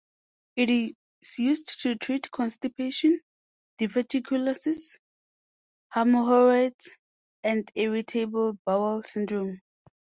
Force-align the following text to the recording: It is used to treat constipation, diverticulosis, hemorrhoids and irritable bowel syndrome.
It 0.55 0.71
is 0.71 1.37
used 1.37 1.79
to 1.83 1.95
treat 1.95 2.31
constipation, 2.31 3.21
diverticulosis, 3.77 4.97
hemorrhoids 5.91 6.97
and 7.43 7.71
irritable 7.75 8.57
bowel 8.65 9.03
syndrome. 9.03 9.61